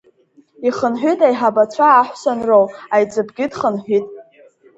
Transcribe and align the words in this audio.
Ихынҳәит 0.67 1.19
аиҳабацәа 1.27 1.87
аҳәса 1.91 2.31
анроу, 2.33 2.65
аиҵыбгьы 2.93 3.45
дхынҳәит. 3.51 4.05